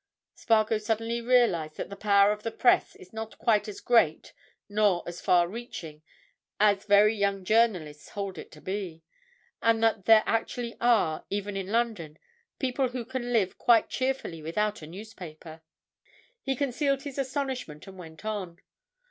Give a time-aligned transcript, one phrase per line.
[0.33, 4.33] Spargo suddenly realized that the power of the Press is not quite as great
[4.67, 6.01] nor as far reaching
[6.59, 9.03] as very young journalists hold it to be,
[9.61, 12.17] and that there actually are, even in London,
[12.57, 15.61] people who can live quite cheerfully without a newspaper.
[16.41, 18.59] He concealed his astonishment and went on.